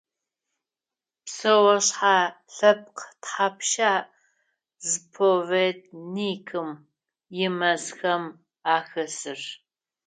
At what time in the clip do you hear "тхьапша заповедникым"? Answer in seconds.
3.21-6.69